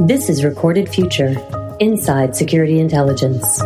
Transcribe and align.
This 0.00 0.30
is 0.30 0.42
Recorded 0.42 0.88
Future 0.88 1.36
Inside 1.78 2.34
Security 2.34 2.80
Intelligence. 2.80 3.58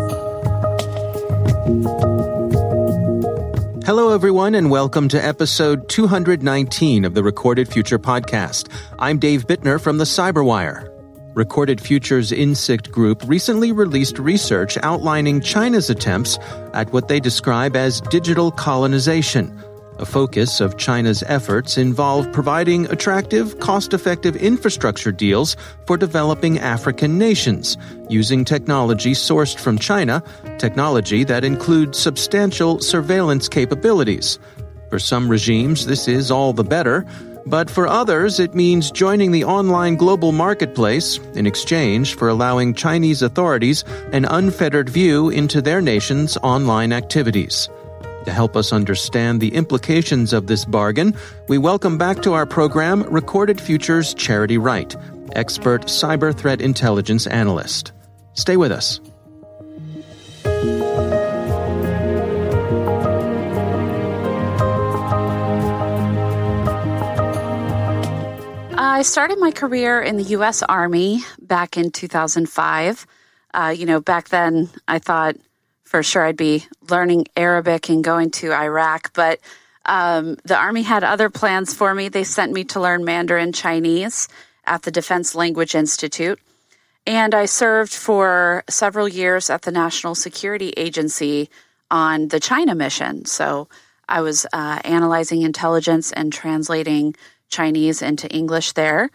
Hello, 3.86 4.12
everyone, 4.12 4.56
and 4.56 4.68
welcome 4.68 5.08
to 5.10 5.24
episode 5.24 5.88
219 5.88 7.04
of 7.04 7.14
the 7.14 7.22
Recorded 7.22 7.68
Future 7.68 8.00
podcast. 8.00 8.68
I'm 8.98 9.20
Dave 9.20 9.46
Bittner 9.46 9.80
from 9.80 9.98
the 9.98 10.04
Cyberwire. 10.04 10.90
Recorded 11.36 11.80
Future's 11.80 12.32
Insikt 12.32 12.90
Group 12.90 13.22
recently 13.26 13.70
released 13.70 14.18
research 14.18 14.76
outlining 14.82 15.40
China's 15.40 15.88
attempts 15.88 16.36
at 16.72 16.92
what 16.92 17.06
they 17.06 17.20
describe 17.20 17.76
as 17.76 18.00
digital 18.00 18.50
colonization. 18.50 19.56
A 19.98 20.04
focus 20.06 20.60
of 20.60 20.76
China's 20.76 21.22
efforts 21.28 21.78
involve 21.78 22.32
providing 22.32 22.86
attractive, 22.86 23.60
cost 23.60 23.94
effective 23.94 24.34
infrastructure 24.34 25.12
deals 25.12 25.56
for 25.86 25.96
developing 25.96 26.58
African 26.58 27.16
nations, 27.16 27.76
using 28.08 28.44
technology 28.44 29.12
sourced 29.12 29.56
from 29.56 29.78
China, 29.78 30.20
technology 30.58 31.22
that 31.22 31.44
includes 31.44 31.96
substantial 31.96 32.80
surveillance 32.80 33.48
capabilities. 33.48 34.40
For 34.90 34.98
some 34.98 35.28
regimes, 35.28 35.86
this 35.86 36.08
is 36.08 36.30
all 36.30 36.52
the 36.52 36.64
better. 36.64 37.06
But 37.46 37.70
for 37.70 37.86
others, 37.86 38.40
it 38.40 38.54
means 38.54 38.90
joining 38.90 39.30
the 39.30 39.44
online 39.44 39.96
global 39.96 40.32
marketplace 40.32 41.18
in 41.34 41.46
exchange 41.46 42.16
for 42.16 42.28
allowing 42.28 42.74
Chinese 42.74 43.22
authorities 43.22 43.84
an 44.12 44.24
unfettered 44.24 44.88
view 44.88 45.28
into 45.28 45.60
their 45.60 45.82
nation's 45.82 46.36
online 46.38 46.92
activities. 46.92 47.68
To 48.24 48.32
help 48.32 48.56
us 48.56 48.72
understand 48.72 49.40
the 49.40 49.54
implications 49.54 50.32
of 50.32 50.46
this 50.46 50.64
bargain, 50.64 51.14
we 51.48 51.58
welcome 51.58 51.98
back 51.98 52.22
to 52.22 52.32
our 52.32 52.46
program 52.46 53.02
Recorded 53.02 53.60
Futures 53.60 54.14
Charity 54.14 54.56
Wright, 54.56 54.96
expert 55.32 55.86
cyber 55.86 56.34
threat 56.34 56.62
intelligence 56.62 57.26
analyst. 57.26 57.92
Stay 58.32 58.56
with 58.56 58.72
us. 58.72 59.00
I 68.76 69.02
started 69.02 69.38
my 69.38 69.50
career 69.50 70.00
in 70.00 70.16
the 70.16 70.22
U.S. 70.38 70.62
Army 70.62 71.20
back 71.40 71.76
in 71.76 71.90
2005. 71.90 73.06
Uh, 73.52 73.74
you 73.76 73.86
know, 73.86 74.00
back 74.00 74.28
then 74.28 74.70
I 74.88 74.98
thought 74.98 75.36
for 75.94 76.02
sure 76.02 76.24
I'd 76.24 76.36
be 76.36 76.66
learning 76.90 77.28
Arabic 77.36 77.88
and 77.88 78.02
going 78.02 78.32
to 78.32 78.52
Iraq, 78.52 79.12
but 79.12 79.38
um, 79.86 80.36
the 80.44 80.56
Army 80.56 80.82
had 80.82 81.04
other 81.04 81.30
plans 81.30 81.72
for 81.72 81.94
me. 81.94 82.08
They 82.08 82.24
sent 82.24 82.52
me 82.52 82.64
to 82.64 82.80
learn 82.80 83.04
Mandarin 83.04 83.52
Chinese 83.52 84.26
at 84.66 84.82
the 84.82 84.90
Defense 84.90 85.36
Language 85.36 85.76
Institute. 85.76 86.40
And 87.06 87.32
I 87.32 87.44
served 87.44 87.94
for 87.94 88.64
several 88.68 89.06
years 89.06 89.50
at 89.50 89.62
the 89.62 89.70
National 89.70 90.16
Security 90.16 90.70
Agency 90.76 91.48
on 91.92 92.26
the 92.26 92.40
China 92.40 92.74
mission. 92.74 93.24
So 93.24 93.68
I 94.08 94.20
was 94.20 94.46
uh, 94.52 94.80
analyzing 94.82 95.42
intelligence 95.42 96.10
and 96.10 96.32
translating 96.32 97.14
Chinese 97.50 98.02
into 98.02 98.26
English 98.34 98.72
there. 98.72 99.10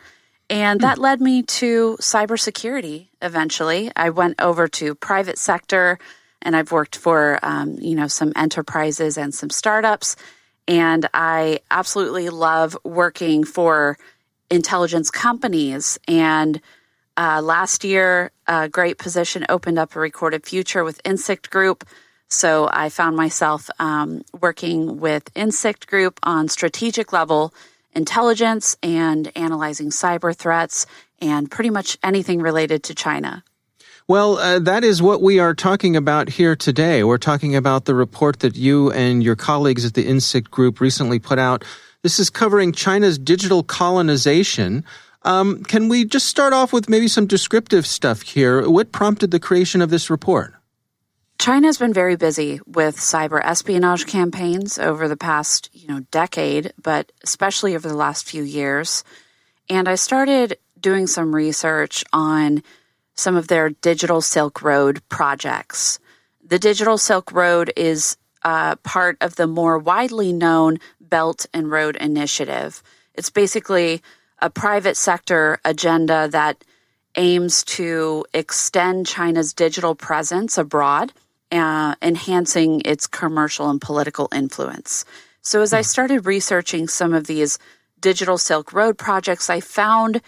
And 0.49 0.80
that 0.80 0.97
led 0.97 1.19
me 1.19 1.43
to 1.43 1.97
cybersecurity 1.99 3.09
eventually. 3.21 3.91
I 3.97 4.11
went 4.11 4.39
over 4.39 4.69
to 4.69 4.95
private 4.95 5.38
sector 5.38 5.99
and 6.41 6.55
I've 6.55 6.71
worked 6.71 6.95
for, 6.95 7.39
um, 7.43 7.77
you 7.79 7.95
know, 7.95 8.07
some 8.07 8.33
enterprises 8.35 9.17
and 9.17 9.33
some 9.33 9.49
startups. 9.49 10.15
And 10.67 11.07
I 11.13 11.59
absolutely 11.71 12.29
love 12.29 12.77
working 12.83 13.43
for 13.43 13.97
intelligence 14.49 15.09
companies. 15.09 15.99
And 16.07 16.61
uh, 17.17 17.41
last 17.41 17.83
year, 17.83 18.31
a 18.47 18.69
great 18.69 18.97
position 18.97 19.45
opened 19.49 19.79
up 19.79 19.95
a 19.95 19.99
recorded 19.99 20.45
future 20.45 20.83
with 20.83 21.03
Insikt 21.03 21.49
Group. 21.49 21.87
So 22.27 22.69
I 22.71 22.89
found 22.89 23.15
myself 23.15 23.69
um, 23.80 24.21
working 24.39 24.99
with 24.99 25.33
Insikt 25.33 25.87
Group 25.87 26.19
on 26.23 26.47
strategic 26.47 27.11
level 27.11 27.53
intelligence 27.93 28.77
and 28.83 29.31
analyzing 29.35 29.89
cyber 29.89 30.35
threats 30.35 30.85
and 31.19 31.49
pretty 31.49 31.71
much 31.71 31.97
anything 32.03 32.41
related 32.41 32.83
to 32.83 32.95
China. 32.95 33.43
Well, 34.09 34.39
uh, 34.39 34.58
that 34.61 34.83
is 34.83 35.03
what 35.03 35.21
we 35.21 35.37
are 35.37 35.53
talking 35.53 35.95
about 35.95 36.30
here 36.30 36.55
today. 36.55 37.03
We're 37.03 37.20
talking 37.20 37.55
about 37.55 37.86
the 37.86 37.93
report 37.93 38.39
that 38.39 38.55
you 38.55 38.92
and 38.92 39.23
your 39.23 39.36
colleagues 39.36 39.86
at 39.86 39.93
the 39.93 40.03
Insikt 40.03 40.49
Group 40.49 40.81
recently 40.81 41.20
put 41.20 41.37
out. 41.37 41.64
This 42.02 42.17
is 42.17 42.31
covering 42.31 42.71
China's 42.71 43.20
digital 43.20 43.61
colonization. 43.61 44.83
Um, 45.21 45.64
can 45.64 45.89
we 45.89 46.05
just 46.05 46.25
start 46.25 46.53
off 46.53 46.73
with 46.73 46.89
maybe 46.89 47.08
some 47.08 47.27
descriptive 47.27 47.86
stuff 47.86 48.23
here? 48.23 48.67
What 48.67 48.92
prompted 48.92 49.30
the 49.30 49.39
creation 49.39 49.80
of 49.80 49.92
this 49.92 50.09
report? 50.09 50.55
China's 51.37 51.77
been 51.77 51.93
very 51.93 52.15
busy 52.15 52.61
with 52.65 52.97
cyber 52.97 53.39
espionage 53.43 54.08
campaigns 54.08 54.80
over 54.80 55.08
the 55.08 55.17
past, 55.17 55.70
you 55.71 55.87
know, 55.87 55.99
decade, 56.09 56.73
but 56.81 57.11
especially 57.23 57.76
over 57.76 57.87
the 57.87 57.93
last 57.93 58.27
few 58.27 58.41
years. 58.41 59.03
And 59.70 59.87
I 59.87 59.93
started 59.93 60.58
doing 60.80 61.05
some 61.05 61.36
research 61.36 62.03
on 62.11 62.64
some 63.19 63.35
of 63.35 63.49
their 63.49 63.69
digital 63.69 64.21
Silk 64.21 64.61
Road 64.61 65.02
projects. 65.09 65.99
The 66.41 66.57
digital 66.57 66.97
Silk 66.97 67.31
Road 67.33 67.73
is 67.75 68.15
uh, 68.43 68.77
part 68.77 69.17
of 69.19 69.35
the 69.35 69.45
more 69.45 69.77
widely 69.77 70.31
known 70.31 70.80
Belt 71.02 71.45
and 71.53 71.69
Road 71.69 71.97
Initiative. 71.97 72.81
It's 73.13 73.29
basically 73.29 74.02
a 74.39 74.49
private 74.49 74.95
sector 74.95 75.59
agenda 75.65 76.29
that 76.29 76.63
aims 77.15 77.63
to 77.63 78.25
extend 78.33 79.05
China's 79.05 79.53
digital 79.53 79.95
presence 79.95 80.58
abroad 80.58 81.11
uh, 81.52 81.95
enhancing 82.02 82.81
its 82.85 83.05
commercial 83.05 83.69
and 83.69 83.81
political 83.81 84.29
influence. 84.33 85.03
So, 85.41 85.61
as 85.61 85.73
I 85.73 85.81
started 85.81 86.25
researching 86.25 86.87
some 86.87 87.13
of 87.13 87.27
these 87.27 87.59
digital 87.99 88.37
Silk 88.37 88.71
Road 88.71 88.97
projects, 88.97 89.49
I 89.49 89.59
found 89.59 90.21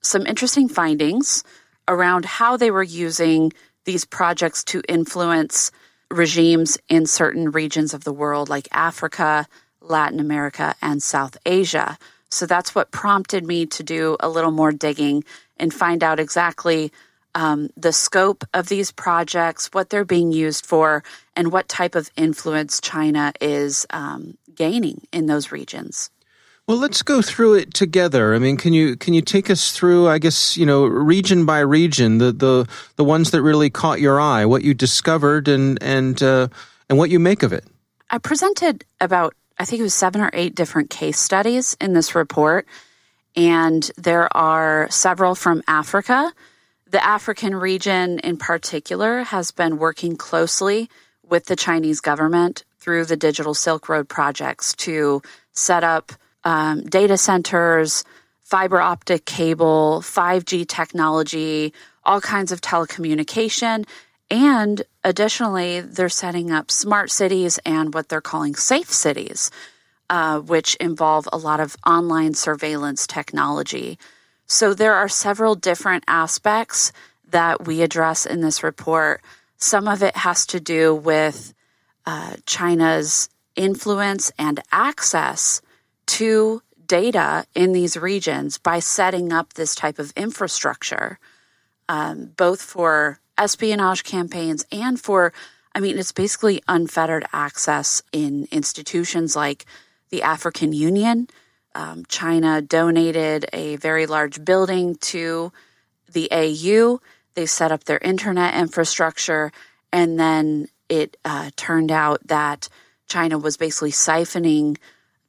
some 0.00 0.26
interesting 0.26 0.68
findings 0.68 1.44
around 1.88 2.24
how 2.24 2.56
they 2.56 2.70
were 2.70 2.82
using 2.82 3.52
these 3.84 4.04
projects 4.04 4.62
to 4.62 4.82
influence 4.88 5.72
regimes 6.10 6.78
in 6.88 7.06
certain 7.06 7.50
regions 7.50 7.94
of 7.94 8.04
the 8.04 8.12
world, 8.12 8.48
like 8.48 8.68
Africa, 8.72 9.46
Latin 9.80 10.20
America, 10.20 10.74
and 10.80 11.02
South 11.02 11.36
Asia. 11.44 11.98
So 12.30 12.46
that's 12.46 12.74
what 12.74 12.90
prompted 12.90 13.46
me 13.46 13.66
to 13.66 13.82
do 13.82 14.16
a 14.20 14.28
little 14.28 14.50
more 14.50 14.72
digging 14.72 15.24
and 15.56 15.72
find 15.72 16.04
out 16.04 16.20
exactly 16.20 16.92
um, 17.34 17.70
the 17.76 17.92
scope 17.92 18.44
of 18.52 18.68
these 18.68 18.90
projects, 18.92 19.68
what 19.72 19.90
they're 19.90 20.04
being 20.04 20.32
used 20.32 20.66
for, 20.66 21.02
and 21.36 21.52
what 21.52 21.68
type 21.68 21.94
of 21.94 22.10
influence 22.16 22.80
China 22.80 23.32
is 23.40 23.86
um, 23.90 24.36
gaining 24.54 25.06
in 25.12 25.26
those 25.26 25.52
regions. 25.52 26.10
Well, 26.68 26.76
let's 26.76 27.02
go 27.02 27.22
through 27.22 27.54
it 27.54 27.72
together. 27.72 28.34
I 28.34 28.38
mean, 28.38 28.58
can 28.58 28.74
you 28.74 28.94
can 28.94 29.14
you 29.14 29.22
take 29.22 29.48
us 29.48 29.72
through? 29.72 30.08
I 30.08 30.18
guess 30.18 30.56
you 30.56 30.66
know, 30.66 30.84
region 30.84 31.46
by 31.46 31.60
region, 31.60 32.18
the 32.18 32.30
the 32.30 32.68
the 32.96 33.04
ones 33.04 33.30
that 33.30 33.42
really 33.42 33.70
caught 33.70 34.00
your 34.00 34.20
eye, 34.20 34.44
what 34.44 34.62
you 34.62 34.74
discovered, 34.74 35.48
and 35.48 35.82
and 35.82 36.22
uh, 36.22 36.48
and 36.90 36.98
what 36.98 37.08
you 37.08 37.18
make 37.18 37.42
of 37.42 37.52
it. 37.52 37.64
I 38.10 38.18
presented 38.18 38.84
about 39.00 39.34
I 39.58 39.64
think 39.64 39.80
it 39.80 39.82
was 39.82 39.94
seven 39.94 40.20
or 40.20 40.30
eight 40.34 40.54
different 40.54 40.90
case 40.90 41.18
studies 41.18 41.74
in 41.80 41.94
this 41.94 42.14
report, 42.14 42.66
and 43.34 43.90
there 43.96 44.28
are 44.36 44.88
several 44.90 45.34
from 45.34 45.62
Africa 45.66 46.32
the 46.90 47.04
African 47.04 47.54
region 47.54 48.18
in 48.20 48.36
particular 48.36 49.22
has 49.24 49.50
been 49.50 49.78
working 49.78 50.16
closely 50.16 50.88
with 51.22 51.46
the 51.46 51.56
Chinese 51.56 52.00
government 52.00 52.64
through 52.78 53.04
the 53.04 53.16
Digital 53.16 53.52
Silk 53.52 53.88
Road 53.88 54.08
projects 54.08 54.74
to 54.76 55.20
set 55.52 55.84
up 55.84 56.12
um, 56.48 56.80
data 56.80 57.18
centers, 57.18 58.04
fiber 58.40 58.80
optic 58.80 59.26
cable, 59.26 60.00
5G 60.02 60.66
technology, 60.66 61.74
all 62.04 62.22
kinds 62.22 62.52
of 62.52 62.62
telecommunication. 62.62 63.86
And 64.30 64.82
additionally, 65.04 65.82
they're 65.82 66.08
setting 66.08 66.50
up 66.50 66.70
smart 66.70 67.10
cities 67.10 67.58
and 67.66 67.92
what 67.92 68.08
they're 68.08 68.22
calling 68.22 68.54
safe 68.54 68.90
cities, 68.90 69.50
uh, 70.08 70.40
which 70.40 70.74
involve 70.76 71.28
a 71.34 71.36
lot 71.36 71.60
of 71.60 71.76
online 71.86 72.32
surveillance 72.32 73.06
technology. 73.06 73.98
So 74.46 74.72
there 74.72 74.94
are 74.94 75.08
several 75.10 75.54
different 75.54 76.04
aspects 76.08 76.92
that 77.28 77.66
we 77.66 77.82
address 77.82 78.24
in 78.24 78.40
this 78.40 78.62
report. 78.62 79.20
Some 79.58 79.86
of 79.86 80.02
it 80.02 80.16
has 80.16 80.46
to 80.46 80.60
do 80.60 80.94
with 80.94 81.52
uh, 82.06 82.36
China's 82.46 83.28
influence 83.54 84.32
and 84.38 84.60
access 84.72 85.60
to 86.08 86.62
data 86.86 87.44
in 87.54 87.72
these 87.72 87.96
regions 87.96 88.58
by 88.58 88.78
setting 88.78 89.32
up 89.32 89.54
this 89.54 89.74
type 89.74 89.98
of 89.98 90.12
infrastructure, 90.16 91.18
um, 91.88 92.32
both 92.36 92.62
for 92.62 93.20
espionage 93.36 94.04
campaigns 94.04 94.64
and 94.72 95.00
for, 95.00 95.32
I 95.74 95.80
mean, 95.80 95.98
it's 95.98 96.12
basically 96.12 96.62
unfettered 96.66 97.26
access 97.32 98.02
in 98.12 98.48
institutions 98.50 99.36
like 99.36 99.66
the 100.10 100.22
African 100.22 100.72
Union 100.72 101.28
um, 101.78 102.04
China 102.08 102.60
donated 102.60 103.46
a 103.52 103.76
very 103.76 104.06
large 104.06 104.44
building 104.44 104.96
to 104.96 105.52
the 106.12 106.28
AU. 106.32 107.00
They 107.34 107.46
set 107.46 107.70
up 107.70 107.84
their 107.84 107.98
internet 107.98 108.54
infrastructure, 108.54 109.52
and 109.92 110.18
then 110.18 110.66
it 110.88 111.16
uh, 111.24 111.50
turned 111.54 111.92
out 111.92 112.26
that 112.26 112.68
China 113.06 113.38
was 113.38 113.56
basically 113.56 113.92
siphoning 113.92 114.76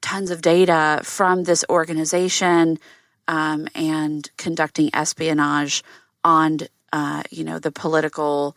tons 0.02 0.32
of 0.32 0.42
data 0.42 1.02
from 1.04 1.44
this 1.44 1.64
organization 1.70 2.80
um, 3.28 3.68
and 3.76 4.30
conducting 4.38 4.90
espionage 4.94 5.84
on, 6.24 6.60
uh, 6.92 7.24
you 7.30 7.44
know, 7.44 7.60
the 7.60 7.72
political 7.72 8.56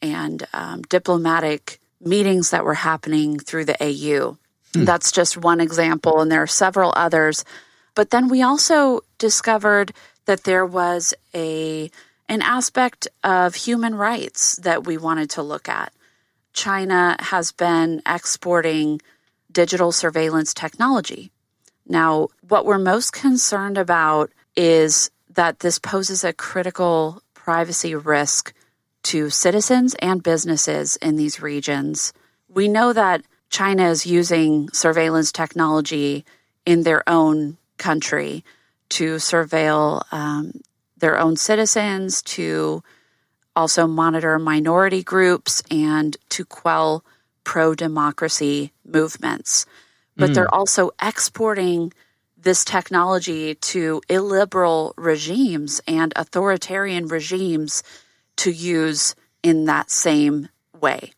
and 0.00 0.46
um, 0.52 0.82
diplomatic 0.82 1.80
meetings 2.00 2.50
that 2.50 2.64
were 2.64 2.74
happening 2.74 3.38
through 3.38 3.64
the 3.64 3.76
AU. 3.82 4.36
Hmm. 4.74 4.84
That's 4.84 5.10
just 5.10 5.36
one 5.36 5.60
example, 5.60 6.20
and 6.20 6.30
there 6.30 6.42
are 6.42 6.46
several 6.46 6.92
others. 6.96 7.44
But 7.94 8.10
then 8.10 8.28
we 8.28 8.42
also 8.42 9.00
discovered 9.18 9.92
that 10.26 10.44
there 10.44 10.66
was 10.66 11.14
a 11.34 11.90
an 12.28 12.40
aspect 12.40 13.06
of 13.22 13.54
human 13.54 13.94
rights 13.94 14.56
that 14.56 14.86
we 14.86 14.96
wanted 14.96 15.28
to 15.30 15.42
look 15.42 15.68
at. 15.68 15.92
China 16.54 17.16
has 17.20 17.52
been 17.52 18.00
exporting 18.06 19.00
digital 19.54 19.92
surveillance 19.92 20.52
technology. 20.52 21.30
Now, 21.86 22.28
what 22.48 22.66
we're 22.66 22.78
most 22.78 23.12
concerned 23.12 23.78
about 23.78 24.30
is 24.56 25.10
that 25.30 25.60
this 25.60 25.78
poses 25.78 26.24
a 26.24 26.32
critical 26.32 27.22
privacy 27.32 27.94
risk 27.94 28.52
to 29.04 29.30
citizens 29.30 29.94
and 30.00 30.22
businesses 30.22 30.96
in 30.96 31.16
these 31.16 31.40
regions. 31.40 32.12
We 32.48 32.68
know 32.68 32.92
that 32.92 33.22
China 33.50 33.88
is 33.88 34.06
using 34.06 34.68
surveillance 34.70 35.30
technology 35.30 36.24
in 36.66 36.82
their 36.82 37.08
own 37.08 37.56
country 37.78 38.44
to 38.90 39.16
surveil 39.16 40.02
um, 40.12 40.60
their 40.96 41.18
own 41.18 41.36
citizens, 41.36 42.22
to 42.22 42.82
also 43.54 43.86
monitor 43.86 44.38
minority 44.38 45.02
groups, 45.02 45.62
and 45.70 46.16
to 46.30 46.44
quell 46.44 47.04
pro 47.44 47.74
democracy 47.74 48.72
movements. 48.84 49.66
But 50.16 50.30
mm. 50.30 50.34
they're 50.34 50.54
also 50.54 50.90
exporting 51.02 51.92
this 52.36 52.64
technology 52.64 53.54
to 53.54 54.02
illiberal 54.08 54.94
regimes 54.96 55.80
and 55.86 56.12
authoritarian 56.16 57.08
regimes 57.08 57.82
to 58.36 58.50
use 58.50 59.14
in 59.42 59.64
that 59.64 59.90
same 59.90 60.48
way. 60.80 61.12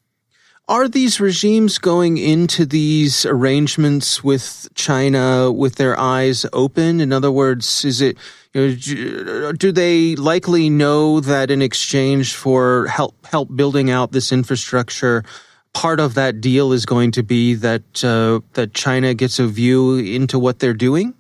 Are 0.69 0.88
these 0.88 1.20
regimes 1.20 1.78
going 1.78 2.19
into 2.19 2.67
these 2.67 3.25
arrangements 3.25 4.25
with 4.25 4.69
China 4.75 5.52
with 5.52 5.76
their 5.76 5.99
eyes 5.99 6.44
open? 6.52 7.00
In 7.00 7.12
other 7.12 7.31
words, 7.31 7.84
is 7.84 8.00
it 8.00 8.17
you 8.52 9.25
know, 9.25 9.52
do 9.52 9.70
they 9.70 10.17
likely 10.17 10.69
know 10.69 11.20
that 11.20 11.50
in 11.50 11.62
exchange 11.62 12.34
for 12.34 12.87
help 12.87 13.14
help 13.26 13.55
building 13.55 13.90
out 13.90 14.11
this 14.11 14.32
infrastructure, 14.32 15.23
part 15.76 16.00
of 16.00 16.14
that 16.14 16.40
deal 16.40 16.73
is 16.73 16.87
going 16.87 17.11
to 17.11 17.23
be 17.23 17.52
that 17.52 18.02
uh, 18.02 18.40
that 18.55 18.73
China 18.73 19.12
gets 19.12 19.38
a 19.38 19.46
view 19.46 19.96
into 19.96 20.38
what 20.38 20.58
they're 20.58 20.81
doing? 20.88 21.12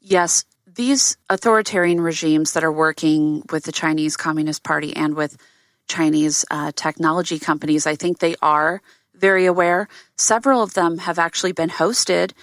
Yes, 0.00 0.44
these 0.72 1.16
authoritarian 1.28 2.00
regimes 2.00 2.52
that 2.52 2.62
are 2.62 2.70
working 2.70 3.42
with 3.50 3.64
the 3.64 3.72
Chinese 3.72 4.16
Communist 4.16 4.62
Party 4.62 4.94
and 4.94 5.16
with 5.16 5.36
Chinese 5.88 6.44
uh, 6.52 6.70
technology 6.76 7.40
companies, 7.40 7.88
I 7.88 7.96
think 7.96 8.20
they 8.20 8.36
are 8.40 8.82
very 9.16 9.46
aware. 9.46 9.88
Several 10.16 10.62
of 10.62 10.74
them 10.74 10.98
have 10.98 11.18
actually 11.18 11.52
been 11.52 11.70
hosted 11.70 12.34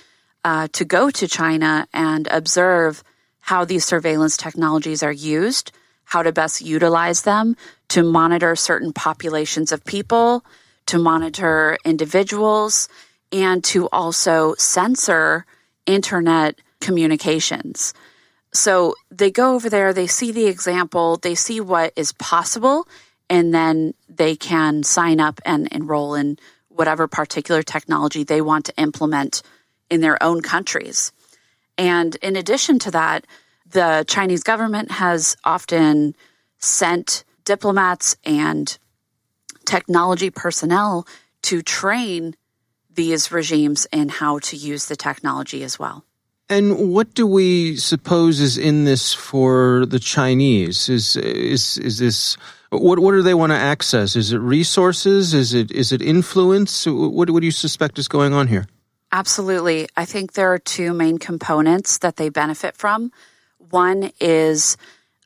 uh, 0.44 0.68
to 0.74 0.84
go 0.84 1.10
to 1.10 1.26
China 1.26 1.88
and 1.94 2.28
observe 2.28 3.02
how 3.40 3.64
these 3.64 3.86
surveillance 3.86 4.36
technologies 4.36 5.02
are 5.04 5.12
used, 5.12 5.72
how 6.04 6.22
to 6.22 6.34
best 6.34 6.60
utilize 6.62 7.22
them 7.22 7.56
to 7.88 8.04
monitor 8.04 8.58
certain 8.58 8.92
populations 8.92 9.72
of 9.72 9.86
people, 9.86 10.44
to 10.88 10.98
monitor 10.98 11.78
individuals, 11.86 12.90
and 13.32 13.64
to 13.64 13.88
also 13.90 14.56
censor 14.58 15.46
internet 15.86 16.60
communications. 16.80 17.94
So 18.54 18.96
they 19.10 19.32
go 19.32 19.56
over 19.56 19.70
there, 19.70 19.94
they 19.94 20.08
see 20.08 20.32
the 20.32 20.48
example, 20.48 21.18
they 21.18 21.36
see 21.36 21.62
what 21.62 21.94
is 21.96 22.12
possible, 22.14 22.88
and 23.30 23.54
then 23.54 23.94
they 24.10 24.36
can 24.36 24.84
sign 24.84 25.22
up 25.22 25.40
and 25.46 25.68
enroll 25.72 26.16
in 26.16 26.38
whatever 26.68 27.08
particular 27.08 27.64
technology 27.64 28.24
they 28.24 28.42
want 28.42 28.66
to 28.66 28.74
implement 28.78 29.42
in 29.90 30.02
their 30.02 30.22
own 30.22 30.42
countries. 30.42 31.14
And 31.78 32.16
in 32.18 32.36
addition 32.36 32.80
to 32.80 32.92
that, 32.92 33.26
the 33.70 34.04
Chinese 34.08 34.44
government 34.44 34.92
has 34.92 35.38
often 35.46 36.16
sent 36.60 37.24
diplomats 37.46 38.18
and 38.26 38.78
technology 39.66 40.30
personnel 40.30 41.08
to 41.44 41.62
train 41.62 42.36
these 42.94 43.32
regimes 43.32 43.88
in 43.92 44.10
how 44.10 44.40
to 44.40 44.56
use 44.56 44.88
the 44.88 44.96
technology 44.96 45.64
as 45.64 45.80
well. 45.80 46.04
And 46.50 46.92
what 46.94 47.14
do 47.14 47.26
we 47.26 47.78
suppose 47.78 48.42
is 48.42 48.58
in 48.58 48.84
this 48.84 49.14
for 49.14 49.86
the 49.86 50.00
Chinese? 50.00 50.90
Is 50.90 51.16
is 51.16 51.78
is 51.78 51.98
this 52.00 52.36
what 52.70 53.00
what 53.00 53.12
do 53.12 53.22
they 53.22 53.34
want 53.34 53.54
to 53.54 53.58
access? 53.58 54.18
Is 54.18 54.34
it 54.34 54.40
resources? 54.40 55.34
Is 55.34 55.54
it 55.54 55.72
is 55.72 55.94
it 55.94 56.02
influence? 56.02 56.86
What 56.86 57.30
what 57.30 57.40
do 57.40 57.46
you 57.46 57.52
suspect 57.52 57.98
is 57.98 58.10
going 58.10 58.34
on 58.34 58.48
here? 58.48 58.68
Absolutely. 59.14 59.88
I 59.96 60.06
think 60.06 60.34
there 60.34 60.54
are 60.54 60.60
two 60.60 60.94
main 60.94 61.18
components 61.20 62.00
that 62.00 62.18
they 62.18 62.30
benefit 62.30 62.76
from. 62.76 63.12
One 63.70 64.12
is 64.20 64.78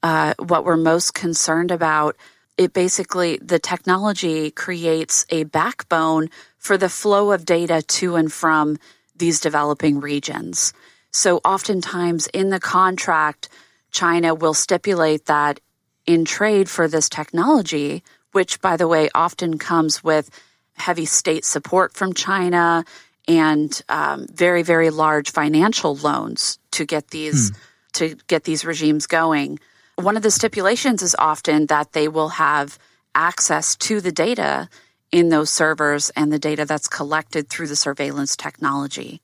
uh, 0.03 0.35
what 0.37 0.65
we're 0.65 0.77
most 0.77 1.15
concerned 1.15 1.71
about. 1.71 2.15
It 2.57 2.73
basically, 2.73 3.37
the 3.37 3.59
technology 3.59 4.51
creates 4.51 5.25
a 5.29 5.43
backbone 5.43 6.29
for 6.57 6.77
the 6.77 6.89
flow 6.89 7.31
of 7.31 7.45
data 7.45 7.81
to 7.81 8.15
and 8.15 8.31
from 8.31 8.77
these 9.15 9.39
developing 9.39 9.99
regions. 9.99 10.73
So, 11.11 11.37
oftentimes 11.45 12.27
in 12.27 12.49
the 12.49 12.59
contract, 12.59 13.49
China 13.91 14.35
will 14.35 14.53
stipulate 14.53 15.25
that 15.25 15.59
in 16.05 16.25
trade 16.25 16.69
for 16.69 16.87
this 16.87 17.09
technology, 17.09 18.03
which, 18.31 18.61
by 18.61 18.77
the 18.77 18.87
way, 18.87 19.09
often 19.15 19.57
comes 19.57 20.03
with 20.03 20.29
heavy 20.75 21.05
state 21.05 21.45
support 21.45 21.93
from 21.93 22.13
China 22.13 22.83
and 23.27 23.81
um, 23.89 24.27
very, 24.31 24.61
very 24.61 24.89
large 24.89 25.31
financial 25.31 25.95
loans 25.95 26.59
to 26.71 26.85
get 26.85 27.09
these 27.09 27.49
hmm. 27.49 27.55
to 27.93 28.15
get 28.27 28.43
these 28.43 28.65
regimes 28.65 29.07
going. 29.07 29.59
One 29.97 30.17
of 30.17 30.23
the 30.23 30.31
stipulations 30.31 31.01
is 31.01 31.15
often 31.17 31.67
that 31.67 31.93
they 31.93 32.07
will 32.07 32.29
have 32.29 32.77
access 33.13 33.75
to 33.77 34.01
the 34.01 34.11
data 34.11 34.69
in 35.11 35.29
those 35.29 35.49
servers 35.49 36.09
and 36.11 36.31
the 36.31 36.39
data 36.39 36.65
that's 36.65 36.87
collected 36.87 37.49
through 37.49 37.67
the 37.67 37.75
surveillance 37.75 38.35
technology. 38.35 39.21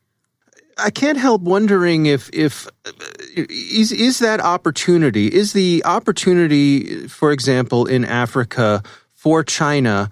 I 0.77 0.89
can't 0.89 1.17
help 1.17 1.41
wondering 1.41 2.05
if 2.05 2.29
if 2.31 2.67
uh, 2.85 2.91
is 3.35 3.91
is 3.91 4.19
that 4.19 4.39
opportunity 4.39 5.27
is 5.27 5.51
the 5.53 5.83
opportunity, 5.85 7.07
for 7.07 7.31
example, 7.31 7.85
in 7.85 8.05
Africa 8.05 8.81
for 9.13 9.43
China, 9.43 10.09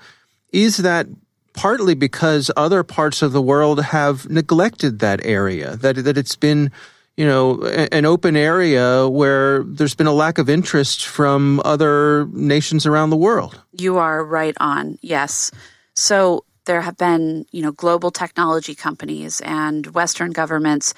is 0.51 0.78
that 0.78 1.08
partly 1.54 1.96
because 1.96 2.51
other 2.58 2.84
parts 2.84 3.22
of 3.22 3.32
the 3.32 3.42
world 3.42 3.82
have 3.82 4.30
neglected 4.30 5.00
that 5.00 5.25
area 5.25 5.78
that 5.78 5.96
that 6.04 6.18
it's 6.18 6.36
been 6.36 6.72
you 7.20 7.26
know 7.26 7.62
an 7.92 8.06
open 8.06 8.38
area 8.38 9.10
where 9.10 9.64
there's 9.64 9.94
been 9.94 10.08
a 10.08 10.14
lack 10.14 10.38
of 10.38 10.50
interest 10.50 11.06
from 11.06 11.62
other 11.66 12.28
nations 12.32 12.86
around 12.86 13.10
the 13.10 13.18
world. 13.18 13.62
You 13.74 13.98
are 13.98 14.24
right 14.24 14.56
on. 14.62 14.98
Yes. 15.02 15.52
So 15.96 16.46
there 16.64 16.80
have 16.80 16.96
been, 16.96 17.46
you 17.52 17.62
know, 17.62 17.74
global 17.74 18.10
technology 18.10 18.74
companies 18.74 19.42
and 19.42 19.88
Western 19.88 20.32
governments 20.32 20.94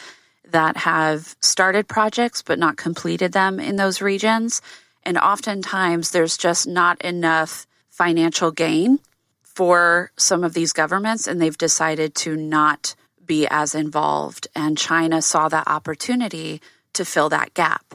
that 0.48 0.78
have 0.78 1.36
started 1.40 1.88
projects 1.88 2.44
but 2.44 2.60
not 2.60 2.78
completed 2.78 3.32
them 3.34 3.60
in 3.60 3.78
those 3.78 4.00
regions. 4.00 4.62
And 5.02 5.18
oftentimes 5.18 6.12
there's 6.12 6.38
just 6.38 6.68
not 6.68 7.02
enough 7.02 7.66
financial 7.90 8.52
gain 8.52 9.00
for 9.42 10.12
some 10.18 10.44
of 10.44 10.54
these 10.54 10.72
governments, 10.72 11.26
and 11.26 11.42
they've 11.42 11.58
decided 11.58 12.14
to 12.16 12.36
not 12.36 12.94
be 13.32 13.48
as 13.50 13.74
involved. 13.74 14.44
And 14.54 14.78
China 14.78 15.22
saw 15.22 15.48
that 15.48 15.66
opportunity 15.78 16.62
to 16.92 17.06
fill 17.06 17.30
that 17.30 17.54
gap. 17.54 17.86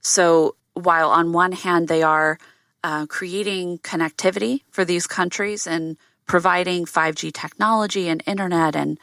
So 0.00 0.56
while 0.72 1.10
on 1.10 1.34
one 1.34 1.52
hand 1.52 1.86
they 1.88 2.02
are 2.02 2.38
uh, 2.82 3.04
creating 3.04 3.66
connectivity 3.90 4.62
for 4.70 4.86
these 4.86 5.06
countries 5.06 5.66
and 5.66 5.98
providing 6.26 6.86
5G 6.86 7.30
technology 7.44 8.08
and 8.08 8.22
internet 8.24 8.74
and 8.74 8.98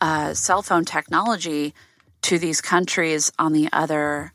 uh, 0.00 0.32
cell 0.32 0.62
phone 0.62 0.86
technology 0.86 1.74
to 2.22 2.38
these 2.38 2.62
countries. 2.62 3.30
On 3.38 3.52
the 3.52 3.68
other 3.70 4.32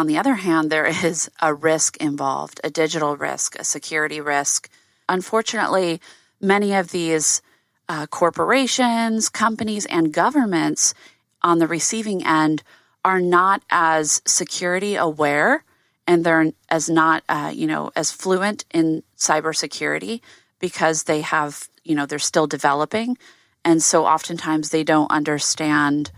on 0.00 0.06
the 0.06 0.18
other 0.22 0.36
hand, 0.46 0.70
there 0.70 0.86
is 1.10 1.18
a 1.40 1.52
risk 1.52 1.96
involved, 1.96 2.60
a 2.62 2.70
digital 2.70 3.16
risk, 3.16 3.48
a 3.58 3.64
security 3.64 4.20
risk. 4.20 4.70
Unfortunately, 5.08 6.00
many 6.40 6.70
of 6.80 6.92
these 6.92 7.42
uh, 7.88 8.06
corporations, 8.06 9.28
companies, 9.28 9.86
and 9.86 10.12
governments 10.12 10.94
on 11.42 11.58
the 11.58 11.66
receiving 11.66 12.24
end 12.24 12.62
are 13.04 13.20
not 13.20 13.62
as 13.70 14.22
security 14.24 14.96
aware 14.96 15.64
and 16.06 16.24
they're 16.24 16.52
as 16.68 16.88
not, 16.88 17.22
uh, 17.28 17.52
you 17.54 17.66
know, 17.66 17.90
as 17.94 18.10
fluent 18.10 18.64
in 18.72 19.02
cybersecurity 19.16 20.20
because 20.58 21.04
they 21.04 21.20
have, 21.20 21.68
you 21.84 21.94
know, 21.94 22.06
they're 22.06 22.18
still 22.18 22.46
developing. 22.46 23.16
And 23.64 23.82
so 23.82 24.06
oftentimes 24.06 24.70
they 24.70 24.84
don't 24.84 25.10
understand 25.10 26.10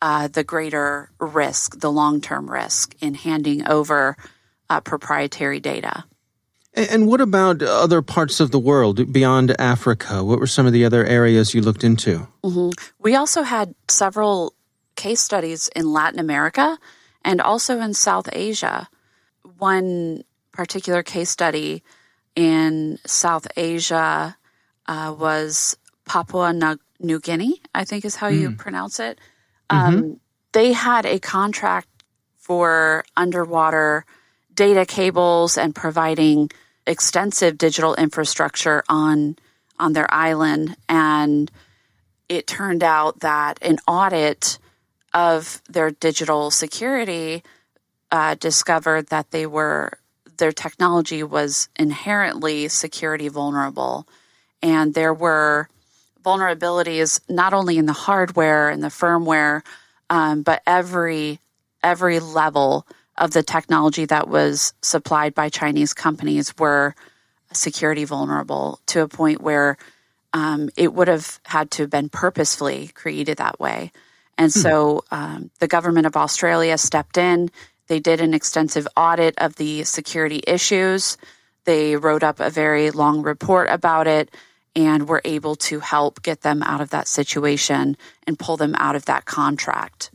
uh, 0.00 0.28
the 0.28 0.44
greater 0.44 1.10
risk, 1.18 1.78
the 1.80 1.90
long 1.90 2.20
term 2.20 2.50
risk 2.50 2.94
in 3.00 3.14
handing 3.14 3.66
over 3.66 4.16
uh, 4.68 4.80
proprietary 4.80 5.60
data. 5.60 6.04
And 6.74 7.06
what 7.06 7.20
about 7.20 7.62
other 7.62 8.00
parts 8.00 8.40
of 8.40 8.50
the 8.50 8.58
world 8.58 9.12
beyond 9.12 9.54
Africa? 9.60 10.24
What 10.24 10.38
were 10.38 10.46
some 10.46 10.66
of 10.66 10.72
the 10.72 10.84
other 10.86 11.04
areas 11.04 11.52
you 11.52 11.60
looked 11.60 11.84
into? 11.84 12.26
Mm-hmm. 12.42 12.70
We 12.98 13.14
also 13.14 13.42
had 13.42 13.74
several 13.88 14.54
case 14.96 15.20
studies 15.20 15.68
in 15.76 15.92
Latin 15.92 16.18
America 16.18 16.78
and 17.24 17.40
also 17.42 17.78
in 17.80 17.92
South 17.92 18.28
Asia. 18.32 18.88
One 19.58 20.24
particular 20.52 21.02
case 21.02 21.28
study 21.28 21.82
in 22.34 22.98
South 23.04 23.46
Asia 23.56 24.36
uh, 24.86 25.14
was 25.18 25.76
Papua 26.06 26.78
New 27.00 27.20
Guinea, 27.20 27.60
I 27.74 27.84
think 27.84 28.04
is 28.04 28.16
how 28.16 28.30
mm. 28.30 28.40
you 28.40 28.50
pronounce 28.52 28.98
it. 28.98 29.18
Um, 29.68 29.94
mm-hmm. 29.94 30.12
They 30.52 30.72
had 30.72 31.04
a 31.04 31.18
contract 31.18 31.88
for 32.38 33.04
underwater 33.16 34.04
data 34.54 34.84
cables 34.86 35.56
and 35.56 35.74
providing 35.74 36.50
extensive 36.86 37.58
digital 37.58 37.94
infrastructure 37.94 38.82
on 38.88 39.36
on 39.78 39.92
their 39.94 40.12
island. 40.12 40.76
And 40.88 41.50
it 42.28 42.46
turned 42.46 42.82
out 42.82 43.20
that 43.20 43.58
an 43.62 43.78
audit 43.88 44.58
of 45.12 45.60
their 45.68 45.90
digital 45.90 46.50
security 46.50 47.42
uh, 48.10 48.34
discovered 48.36 49.08
that 49.08 49.30
they 49.30 49.46
were 49.46 49.98
their 50.38 50.52
technology 50.52 51.22
was 51.22 51.68
inherently 51.78 52.68
security 52.68 53.28
vulnerable. 53.28 54.08
And 54.62 54.94
there 54.94 55.14
were 55.14 55.68
vulnerabilities 56.24 57.20
not 57.28 57.52
only 57.52 57.78
in 57.78 57.86
the 57.86 57.92
hardware 57.92 58.68
and 58.68 58.82
the 58.82 58.88
firmware 58.88 59.62
um, 60.08 60.42
but 60.42 60.62
every 60.66 61.40
every 61.82 62.20
level 62.20 62.86
of 63.18 63.32
the 63.32 63.42
technology 63.42 64.04
that 64.06 64.28
was 64.28 64.74
supplied 64.80 65.34
by 65.34 65.48
Chinese 65.48 65.92
companies 65.92 66.56
were 66.58 66.94
security 67.52 68.04
vulnerable 68.04 68.80
to 68.86 69.02
a 69.02 69.08
point 69.08 69.42
where 69.42 69.76
um, 70.32 70.70
it 70.76 70.94
would 70.94 71.08
have 71.08 71.38
had 71.44 71.70
to 71.72 71.82
have 71.82 71.90
been 71.90 72.08
purposefully 72.08 72.88
created 72.94 73.38
that 73.38 73.60
way. 73.60 73.92
And 74.38 74.52
hmm. 74.52 74.60
so 74.60 75.04
um, 75.10 75.50
the 75.58 75.68
government 75.68 76.06
of 76.06 76.16
Australia 76.16 76.78
stepped 76.78 77.18
in. 77.18 77.50
They 77.88 78.00
did 78.00 78.20
an 78.20 78.32
extensive 78.32 78.88
audit 78.96 79.34
of 79.38 79.56
the 79.56 79.84
security 79.84 80.42
issues. 80.46 81.18
They 81.64 81.96
wrote 81.96 82.22
up 82.22 82.40
a 82.40 82.50
very 82.50 82.90
long 82.90 83.22
report 83.22 83.68
about 83.70 84.06
it 84.06 84.30
and 84.74 85.08
were 85.08 85.20
able 85.24 85.54
to 85.54 85.80
help 85.80 86.22
get 86.22 86.40
them 86.40 86.62
out 86.62 86.80
of 86.80 86.90
that 86.90 87.06
situation 87.06 87.96
and 88.26 88.38
pull 88.38 88.56
them 88.56 88.74
out 88.76 88.96
of 88.96 89.04
that 89.04 89.26
contract. 89.26 90.10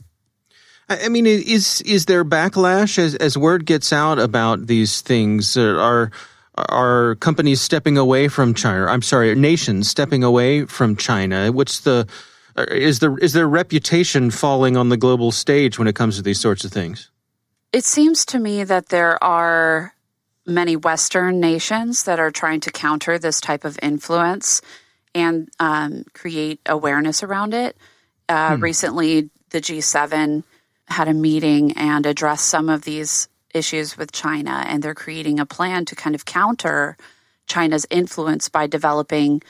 I 0.88 1.08
mean, 1.08 1.26
is 1.26 1.82
is 1.82 2.06
there 2.06 2.24
backlash 2.24 2.98
as 2.98 3.14
as 3.16 3.36
word 3.36 3.66
gets 3.66 3.92
out 3.92 4.18
about 4.18 4.66
these 4.66 5.02
things? 5.02 5.56
Are 5.56 6.10
are 6.54 7.14
companies 7.16 7.60
stepping 7.60 7.98
away 7.98 8.28
from 8.28 8.54
China? 8.54 8.86
I'm 8.86 9.02
sorry, 9.02 9.34
nations 9.34 9.88
stepping 9.88 10.24
away 10.24 10.64
from 10.64 10.96
China? 10.96 11.52
What's 11.52 11.80
the 11.80 12.08
is 12.56 13.00
the 13.00 13.14
is 13.16 13.34
their 13.34 13.48
reputation 13.48 14.30
falling 14.30 14.76
on 14.76 14.88
the 14.88 14.96
global 14.96 15.30
stage 15.30 15.78
when 15.78 15.88
it 15.88 15.94
comes 15.94 16.16
to 16.16 16.22
these 16.22 16.40
sorts 16.40 16.64
of 16.64 16.72
things? 16.72 17.10
It 17.72 17.84
seems 17.84 18.24
to 18.26 18.38
me 18.38 18.64
that 18.64 18.88
there 18.88 19.22
are 19.22 19.92
many 20.46 20.74
Western 20.74 21.38
nations 21.38 22.04
that 22.04 22.18
are 22.18 22.30
trying 22.30 22.60
to 22.60 22.70
counter 22.70 23.18
this 23.18 23.40
type 23.42 23.66
of 23.66 23.78
influence 23.82 24.62
and 25.14 25.50
um, 25.60 26.04
create 26.14 26.60
awareness 26.64 27.22
around 27.22 27.52
it. 27.52 27.76
Uh, 28.28 28.56
hmm. 28.56 28.62
Recently, 28.62 29.30
the 29.50 29.60
G7 29.60 30.44
had 30.88 31.08
a 31.08 31.14
meeting 31.14 31.72
and 31.72 32.06
addressed 32.06 32.46
some 32.46 32.68
of 32.68 32.82
these 32.82 33.28
issues 33.54 33.96
with 33.96 34.12
China, 34.12 34.64
and 34.66 34.82
they're 34.82 34.94
creating 34.94 35.38
a 35.38 35.46
plan 35.46 35.84
to 35.86 35.94
kind 35.94 36.14
of 36.14 36.24
counter 36.24 36.96
China's 37.46 37.86
influence 37.90 38.48
by 38.48 38.66
developing 38.66 39.42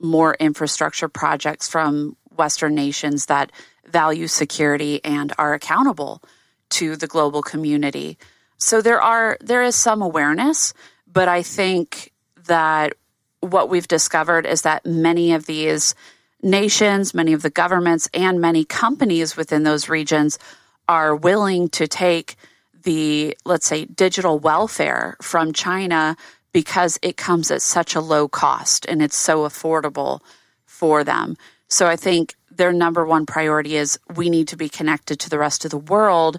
more 0.00 0.34
infrastructure 0.40 1.08
projects 1.08 1.68
from 1.68 2.16
Western 2.36 2.74
nations 2.74 3.26
that 3.26 3.52
value 3.86 4.26
security 4.26 5.02
and 5.04 5.32
are 5.38 5.54
accountable 5.54 6.22
to 6.70 6.96
the 6.96 7.06
global 7.06 7.42
community. 7.42 8.18
So 8.58 8.82
there 8.82 9.00
are 9.00 9.36
there 9.40 9.62
is 9.62 9.76
some 9.76 10.02
awareness, 10.02 10.74
but 11.06 11.28
I 11.28 11.42
think 11.42 12.12
that 12.46 12.94
what 13.40 13.68
we've 13.68 13.86
discovered 13.86 14.46
is 14.46 14.62
that 14.62 14.86
many 14.86 15.32
of 15.32 15.46
these 15.46 15.94
nations, 16.42 17.14
many 17.14 17.32
of 17.32 17.42
the 17.42 17.50
governments 17.50 18.08
and 18.12 18.40
many 18.40 18.64
companies 18.64 19.36
within 19.36 19.62
those 19.62 19.88
regions 19.88 20.38
are 20.88 21.14
willing 21.14 21.68
to 21.70 21.86
take 21.86 22.36
the, 22.82 23.36
let's 23.44 23.66
say, 23.66 23.86
digital 23.86 24.38
welfare 24.38 25.16
from 25.22 25.52
China 25.52 26.16
because 26.52 26.98
it 27.02 27.16
comes 27.16 27.50
at 27.50 27.62
such 27.62 27.94
a 27.94 28.00
low 28.00 28.28
cost 28.28 28.86
and 28.86 29.02
it's 29.02 29.16
so 29.16 29.40
affordable 29.46 30.20
for 30.66 31.02
them. 31.02 31.36
So 31.68 31.86
I 31.86 31.96
think 31.96 32.34
their 32.50 32.72
number 32.72 33.04
one 33.04 33.26
priority 33.26 33.76
is 33.76 33.98
we 34.14 34.30
need 34.30 34.48
to 34.48 34.56
be 34.56 34.68
connected 34.68 35.18
to 35.20 35.30
the 35.30 35.38
rest 35.38 35.64
of 35.64 35.70
the 35.70 35.78
world 35.78 36.38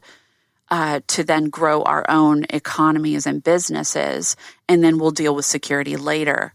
uh, 0.72 1.02
to 1.08 1.24
then 1.24 1.50
grow 1.50 1.84
our 1.84 2.06
own 2.10 2.46
economies 2.50 3.28
and 3.28 3.44
businesses, 3.44 4.36
and 4.68 4.84
then 4.84 4.98
we'll 4.98 5.12
deal 5.12 5.36
with 5.36 5.46
security 5.46 5.96
later. 5.96 6.54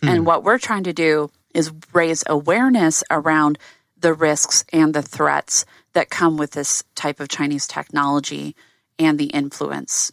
Hmm. 0.00 0.08
And 0.08 0.26
what 0.26 0.44
we're 0.44 0.58
trying 0.58 0.84
to 0.84 0.92
do 0.92 1.30
is 1.52 1.72
raise 1.92 2.24
awareness 2.26 3.04
around 3.10 3.58
the 3.98 4.14
risks 4.14 4.64
and 4.72 4.94
the 4.94 5.02
threats 5.02 5.66
that 5.94 6.10
come 6.10 6.36
with 6.36 6.52
this 6.52 6.84
type 6.94 7.20
of 7.20 7.28
Chinese 7.28 7.66
technology 7.66 8.54
and 8.98 9.18
the 9.18 9.26
influence. 9.26 10.12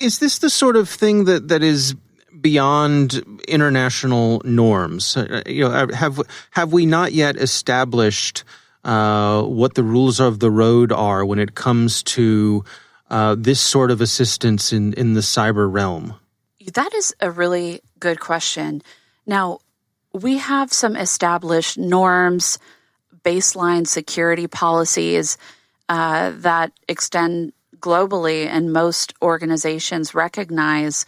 Is 0.00 0.18
this 0.18 0.38
the 0.38 0.50
sort 0.50 0.76
of 0.76 0.88
thing 0.88 1.24
that, 1.24 1.48
that 1.48 1.62
is 1.62 1.94
beyond 2.40 3.22
international 3.48 4.42
norms? 4.44 5.16
Uh, 5.16 5.42
you 5.46 5.68
know, 5.68 5.70
uh, 5.70 5.92
have 5.94 6.20
have 6.50 6.72
we 6.72 6.86
not 6.86 7.12
yet 7.12 7.36
established 7.36 8.44
uh, 8.84 9.42
what 9.42 9.74
the 9.74 9.82
rules 9.82 10.20
of 10.20 10.40
the 10.40 10.50
road 10.50 10.92
are 10.92 11.24
when 11.24 11.38
it 11.38 11.54
comes 11.54 12.02
to 12.02 12.64
uh, 13.10 13.36
this 13.38 13.60
sort 13.60 13.90
of 13.90 14.00
assistance 14.00 14.72
in 14.72 14.92
in 14.94 15.14
the 15.14 15.20
cyber 15.20 15.72
realm? 15.72 16.14
That 16.74 16.92
is 16.94 17.14
a 17.20 17.30
really 17.30 17.80
good 18.00 18.20
question. 18.20 18.82
Now, 19.24 19.60
we 20.12 20.38
have 20.38 20.72
some 20.72 20.96
established 20.96 21.78
norms 21.78 22.58
baseline 23.26 23.86
security 23.86 24.46
policies 24.46 25.36
uh, 25.88 26.32
that 26.36 26.72
extend 26.88 27.52
globally 27.80 28.46
and 28.46 28.72
most 28.72 29.14
organizations 29.20 30.14
recognize. 30.14 31.04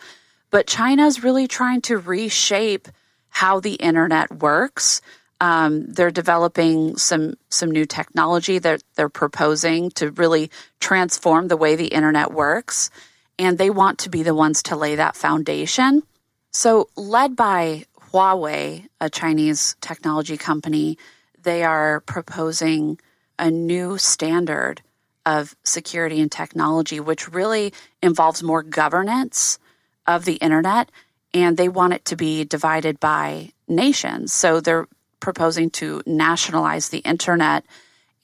But 0.51 0.67
China's 0.67 1.23
really 1.23 1.47
trying 1.47 1.83
to 1.83 1.99
reshape 1.99 2.89
how 3.29 3.61
the 3.61 3.75
internet 3.75 4.31
works. 4.33 5.01
Um, 5.41 5.87
they're 5.87 6.11
developing 6.11 6.97
some 6.97 7.35
some 7.49 7.71
new 7.71 7.87
technology 7.87 8.59
that 8.59 8.83
they're 8.97 9.09
proposing 9.09 9.91
to 9.93 10.11
really 10.11 10.51
transform 10.81 11.47
the 11.47 11.57
way 11.57 11.77
the 11.77 11.87
internet 11.87 12.33
works, 12.33 12.91
and 13.39 13.57
they 13.57 13.71
want 13.71 14.01
to 14.01 14.11
be 14.11 14.25
the 14.25 14.35
ones 14.35 14.65
to 14.65 14.77
lay 14.77 14.97
that 14.97 15.15
foundation. 15.15 16.03
So, 16.51 16.89
led 16.97 17.37
by 17.37 17.85
Huawei, 18.11 18.89
a 19.01 19.09
Chinese 19.09 19.77
technology 19.81 20.37
company, 20.37 20.99
they 21.43 21.63
are 21.65 22.01
proposing 22.01 22.99
a 23.39 23.51
new 23.51 23.99
standard 23.99 24.83
of 25.25 25.55
security 25.63 26.21
and 26.21 26.33
technology, 26.33 27.01
which 27.01 27.33
really 27.33 27.73
involves 28.03 28.43
more 28.43 28.63
governance 28.63 29.59
of 30.07 30.25
the 30.25 30.37
internet. 30.37 30.91
And 31.35 31.57
they 31.57 31.69
want 31.69 31.93
it 31.93 32.05
to 32.07 32.17
be 32.17 32.45
divided 32.45 32.99
by 32.99 33.53
nations. 33.69 34.33
So 34.33 34.61
they're 34.61 34.89
proposing 35.21 35.71
to 35.71 36.03
nationalize 36.07 36.89
the 36.89 36.99
internet 36.99 37.65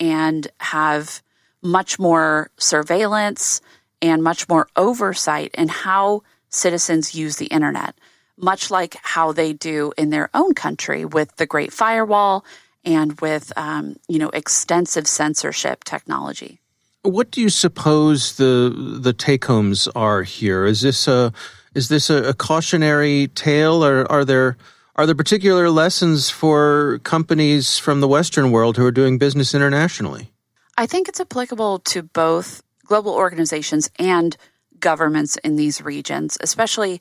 and 0.01 0.49
have 0.59 1.23
much 1.63 1.99
more 1.99 2.51
surveillance 2.57 3.61
and 4.01 4.23
much 4.23 4.49
more 4.49 4.69
oversight 4.77 5.55
in 5.55 5.69
how 5.69 6.23
citizens 6.49 7.15
use 7.15 7.37
the 7.37 7.47
internet, 7.47 7.95
much 8.37 8.71
like 8.71 8.97
how 9.03 9.33
they 9.33 9.53
do 9.53 9.93
in 9.97 10.11
their 10.11 10.31
own 10.35 10.55
country 10.55 11.05
with 11.05 11.37
the 11.37 11.47
Great 11.47 11.73
Firewall 11.73 12.45
and 12.85 13.21
with 13.21 13.53
um, 13.57 13.97
you 14.09 14.19
know 14.19 14.31
extensive 14.31 15.07
censorship 15.07 15.85
technology. 15.85 16.61
What 17.03 17.31
do 17.31 17.41
you 17.41 17.49
suppose 17.49 18.37
the 18.37 18.99
the 19.01 19.13
take 19.13 19.45
homes 19.45 19.89
are 19.89 20.23
here? 20.23 20.65
Is 20.65 20.81
this 20.81 21.09
a 21.09 21.33
is 21.75 21.89
this 21.89 22.11
a, 22.11 22.25
a 22.25 22.35
cautionary 22.35 23.29
tale, 23.35 23.85
or 23.85 24.11
are 24.11 24.25
there 24.25 24.57
are 24.97 25.07
there 25.07 25.15
particular 25.15 25.71
lessons 25.71 26.31
for 26.31 27.01
companies 27.03 27.79
from 27.79 28.01
the 28.01 28.09
Western 28.09 28.53
world 28.53 28.77
who 28.77 28.87
are 28.87 28.93
doing 28.93 29.19
business 29.19 29.55
internationally? 29.55 30.31
I 30.77 30.87
think 30.87 31.09
it's 31.09 31.21
applicable 31.21 31.81
to 31.81 32.03
both 32.03 32.63
global 32.85 33.13
organizations 33.13 33.91
and 33.99 34.37
governments 34.79 35.37
in 35.39 35.57
these 35.57 35.83
regions, 35.83 36.39
especially 36.41 37.01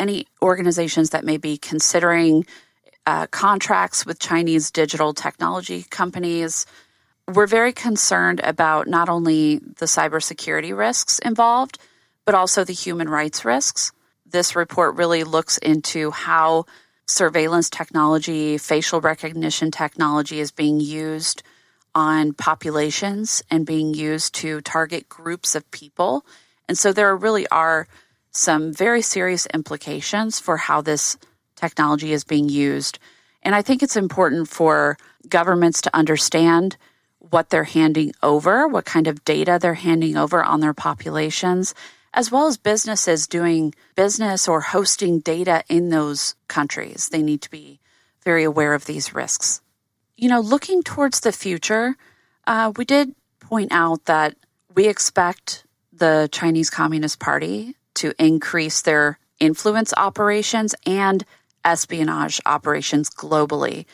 any 0.00 0.26
organizations 0.42 1.10
that 1.10 1.24
may 1.24 1.36
be 1.36 1.58
considering 1.58 2.46
uh, 3.08 3.26
contracts 3.28 4.04
with 4.04 4.18
Chinese 4.18 4.70
digital 4.70 5.14
technology 5.14 5.82
companies. 5.88 6.66
We're 7.26 7.46
very 7.46 7.72
concerned 7.72 8.40
about 8.44 8.86
not 8.86 9.08
only 9.08 9.60
the 9.60 9.86
cybersecurity 9.86 10.76
risks 10.76 11.18
involved, 11.20 11.78
but 12.26 12.34
also 12.34 12.64
the 12.64 12.74
human 12.74 13.08
rights 13.08 13.46
risks. 13.46 13.92
This 14.26 14.54
report 14.54 14.96
really 14.96 15.24
looks 15.24 15.56
into 15.56 16.10
how 16.10 16.66
surveillance 17.06 17.70
technology, 17.70 18.58
facial 18.58 19.00
recognition 19.00 19.70
technology 19.70 20.38
is 20.40 20.50
being 20.50 20.78
used 20.78 21.42
on 21.94 22.34
populations 22.34 23.42
and 23.50 23.64
being 23.64 23.94
used 23.94 24.34
to 24.34 24.60
target 24.60 25.08
groups 25.08 25.54
of 25.54 25.70
people. 25.70 26.26
And 26.68 26.76
so 26.76 26.92
there 26.92 27.16
really 27.16 27.48
are 27.48 27.88
some 28.32 28.70
very 28.70 29.00
serious 29.00 29.46
implications 29.54 30.38
for 30.38 30.58
how 30.58 30.82
this 30.82 31.16
technology 31.58 32.12
is 32.12 32.24
being 32.24 32.48
used. 32.48 32.98
And 33.42 33.54
I 33.54 33.62
think 33.62 33.82
it's 33.82 33.96
important 33.96 34.48
for 34.48 34.96
governments 35.28 35.82
to 35.82 35.96
understand 35.96 36.76
what 37.18 37.50
they're 37.50 37.64
handing 37.64 38.12
over, 38.22 38.66
what 38.68 38.84
kind 38.84 39.06
of 39.06 39.24
data 39.24 39.58
they're 39.60 39.74
handing 39.74 40.16
over 40.16 40.42
on 40.42 40.60
their 40.60 40.74
populations, 40.74 41.74
as 42.14 42.30
well 42.30 42.46
as 42.46 42.56
businesses 42.56 43.26
doing 43.26 43.74
business 43.94 44.48
or 44.48 44.60
hosting 44.60 45.20
data 45.20 45.62
in 45.68 45.90
those 45.90 46.34
countries. 46.48 47.08
They 47.10 47.22
need 47.22 47.42
to 47.42 47.50
be 47.50 47.80
very 48.24 48.44
aware 48.44 48.74
of 48.74 48.86
these 48.86 49.14
risks. 49.14 49.60
You 50.16 50.28
know, 50.28 50.40
looking 50.40 50.82
towards 50.82 51.20
the 51.20 51.32
future, 51.32 51.96
uh, 52.46 52.72
we 52.76 52.84
did 52.84 53.14
point 53.40 53.72
out 53.72 54.04
that 54.06 54.36
we 54.74 54.88
expect 54.88 55.64
the 55.92 56.28
Chinese 56.32 56.70
Communist 56.70 57.18
Party 57.18 57.74
to 57.94 58.12
increase 58.18 58.82
their 58.82 59.18
influence 59.40 59.92
operations 59.96 60.74
and 60.86 61.24
espionage 61.64 62.40
operations 62.46 63.10
globally, 63.10 63.86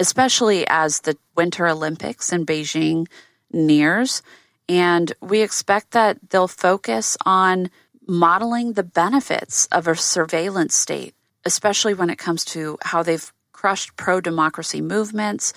especially 0.00 0.66
as 0.68 1.00
the 1.00 1.16
Winter 1.36 1.66
Olympics 1.66 2.32
in 2.32 2.46
Beijing 2.46 3.06
nears. 3.52 4.22
And 4.68 5.12
we 5.20 5.42
expect 5.42 5.92
that 5.92 6.18
they'll 6.30 6.48
focus 6.48 7.16
on 7.24 7.70
modeling 8.06 8.72
the 8.72 8.82
benefits 8.82 9.66
of 9.66 9.86
a 9.86 9.96
surveillance 9.96 10.74
state, 10.74 11.14
especially 11.44 11.94
when 11.94 12.10
it 12.10 12.18
comes 12.18 12.44
to 12.44 12.78
how 12.82 13.02
they've 13.02 13.32
crushed 13.52 13.96
pro 13.96 14.20
democracy 14.20 14.80
movements. 14.80 15.52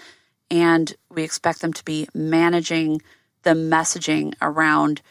And 0.50 0.96
we 1.10 1.24
expect 1.24 1.62
them 1.62 1.74
to 1.74 1.84
be 1.84 2.08
managing 2.13 3.01
the 3.44 3.51
messaging 3.51 4.34
around 4.42 5.01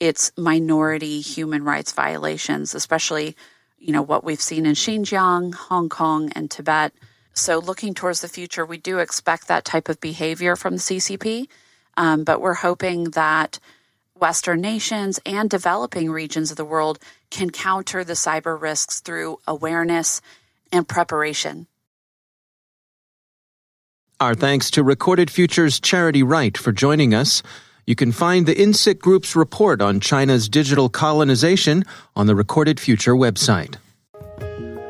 its 0.00 0.32
minority 0.36 1.20
human 1.20 1.64
rights 1.64 1.92
violations, 1.92 2.74
especially, 2.74 3.36
you 3.84 3.92
know, 3.92 4.02
what 4.02 4.24
we've 4.24 4.40
seen 4.40 4.64
in 4.64 4.74
Xinjiang, 4.74 5.54
Hong 5.54 5.90
Kong, 5.90 6.30
and 6.34 6.50
Tibet. 6.50 6.94
So, 7.34 7.58
looking 7.58 7.92
towards 7.92 8.22
the 8.22 8.28
future, 8.28 8.64
we 8.64 8.78
do 8.78 8.98
expect 8.98 9.48
that 9.48 9.66
type 9.66 9.90
of 9.90 10.00
behavior 10.00 10.56
from 10.56 10.74
the 10.74 10.80
CCP. 10.80 11.48
Um, 11.96 12.24
but 12.24 12.40
we're 12.40 12.54
hoping 12.54 13.10
that 13.10 13.58
Western 14.18 14.62
nations 14.62 15.20
and 15.26 15.50
developing 15.50 16.10
regions 16.10 16.50
of 16.50 16.56
the 16.56 16.64
world 16.64 16.98
can 17.30 17.50
counter 17.50 18.04
the 18.04 18.14
cyber 18.14 18.58
risks 18.58 19.00
through 19.00 19.38
awareness 19.46 20.22
and 20.72 20.88
preparation. 20.88 21.66
Our 24.18 24.34
thanks 24.34 24.70
to 24.70 24.82
Recorded 24.82 25.30
Futures 25.30 25.78
Charity 25.78 26.22
Wright 26.22 26.56
for 26.56 26.72
joining 26.72 27.12
us. 27.12 27.42
You 27.86 27.94
can 27.94 28.12
find 28.12 28.46
the 28.46 28.54
Insikt 28.54 29.00
Group's 29.00 29.36
report 29.36 29.82
on 29.82 30.00
China's 30.00 30.48
digital 30.48 30.88
colonization 30.88 31.84
on 32.16 32.26
the 32.26 32.34
Recorded 32.34 32.80
Future 32.80 33.14
website. 33.14 33.76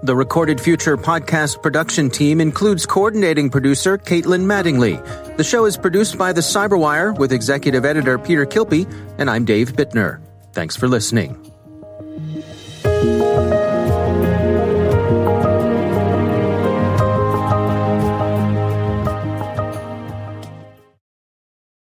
The 0.00 0.14
Recorded 0.14 0.60
Future 0.60 0.96
podcast 0.96 1.60
production 1.60 2.08
team 2.08 2.40
includes 2.40 2.86
coordinating 2.86 3.50
producer 3.50 3.98
Caitlin 3.98 4.44
Mattingly. 4.44 4.96
The 5.36 5.42
show 5.42 5.64
is 5.64 5.76
produced 5.76 6.16
by 6.16 6.32
the 6.32 6.40
Cyberwire 6.40 7.18
with 7.18 7.32
executive 7.32 7.84
editor 7.84 8.16
Peter 8.16 8.46
Kilpe, 8.46 8.88
and 9.18 9.28
I'm 9.28 9.44
Dave 9.44 9.72
Bittner. 9.72 10.20
Thanks 10.52 10.76
for 10.76 10.86
listening. 10.86 11.36